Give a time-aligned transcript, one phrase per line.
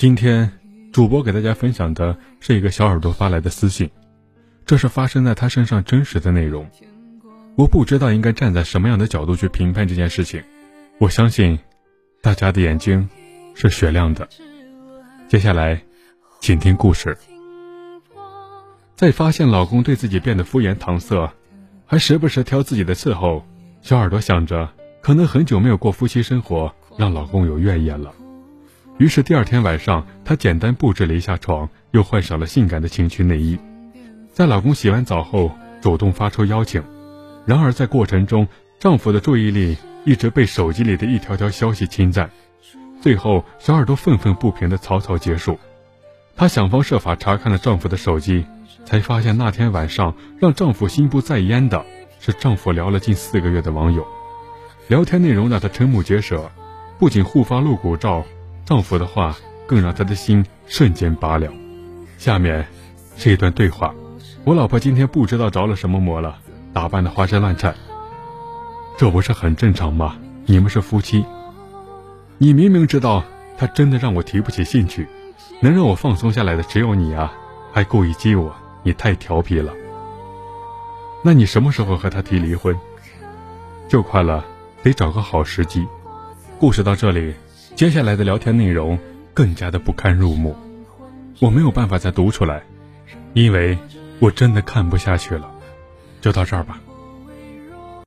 [0.00, 0.50] 今天，
[0.94, 3.90] 主播给大家分享的是一个小耳朵发来的私信，
[4.64, 6.66] 这是发生在他身上真实的内容。
[7.54, 10.42] 我不知道应该站在什么样的角度去评判这件事情。
[10.96, 11.58] 我相信，
[12.22, 13.06] 大家的眼睛
[13.54, 14.26] 是雪亮的。
[15.28, 15.78] 接下来，
[16.40, 17.14] 请听故事。
[18.96, 21.30] 在发现老公对自己变得敷衍搪塞，
[21.84, 23.44] 还时不时挑自己的刺后，
[23.82, 24.66] 小耳朵想着，
[25.02, 28.10] 可能很久没有过夫妻生活，让老公有怨言了。
[29.00, 33.58] 于是第二天晚上，她简单布置了一下床，又换上了性感的情趣内衣，
[34.30, 35.50] 在老公洗完澡后，
[35.80, 36.82] 主动发出邀请。
[37.46, 38.46] 然而在过程中，
[38.78, 42.30] 丈夫的注意力一直被手机里的一条条消息侵占，
[43.00, 45.58] 最后小耳朵愤愤不平的草草结束。
[46.36, 48.44] 她想方设法查看了丈夫的手机，
[48.84, 51.82] 才发现那天晚上让丈夫心不在焉的
[52.20, 54.06] 是丈夫聊了近四个月的网友，
[54.88, 56.52] 聊天内容让她瞠目结舌，
[56.98, 58.22] 不仅互发露骨照。
[58.70, 61.52] 丈夫的话更让她的心瞬间拔凉。
[62.18, 62.64] 下面
[63.16, 63.92] 是一段对话：
[64.44, 66.38] 我老婆今天不知道着了什么魔了，
[66.72, 67.74] 打扮的花枝乱颤。
[68.96, 70.16] 这不是很正常吗？
[70.46, 71.24] 你们是夫妻，
[72.38, 73.24] 你明明知道
[73.58, 75.08] 他真的让我提不起兴趣，
[75.58, 77.32] 能让我放松下来的只有你啊，
[77.72, 79.72] 还故意激我，你太调皮了。
[81.24, 82.78] 那你什么时候和他提离婚？
[83.88, 84.44] 就快了，
[84.84, 85.88] 得找个好时机。
[86.60, 87.34] 故事到这里。
[87.80, 88.98] 接下来的聊天内容
[89.32, 90.54] 更加的不堪入目，
[91.38, 92.62] 我没有办法再读出来，
[93.32, 93.78] 因为
[94.18, 95.50] 我真的看不下去了。
[96.20, 96.78] 就到这儿吧。